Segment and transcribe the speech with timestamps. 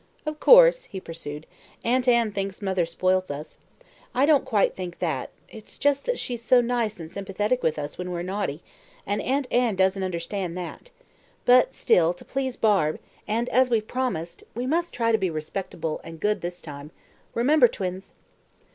[0.25, 1.45] "Of course," he pursued,
[1.83, 3.59] "Aunt Anne thinks mother spoils us.
[4.15, 7.99] I don't quite think that it's just that she's so nice and sympathetic with us
[7.99, 8.63] when we're naughty,
[9.05, 10.89] and Aunt Anne doesn't understand that.
[11.45, 16.01] But still, to please Barbe, and as we've promised, we must try to be respectable
[16.03, 16.89] and good this time.
[17.35, 18.15] Remember, twins!"